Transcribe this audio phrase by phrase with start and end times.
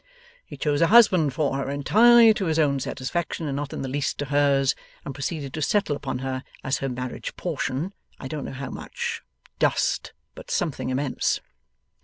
[0.43, 3.87] He chose a husband for her, entirely to his own satisfaction and not in the
[3.87, 4.73] least to hers,
[5.05, 9.21] and proceeded to settle upon her, as her marriage portion, I don't know how much
[9.59, 11.39] Dust, but something immense.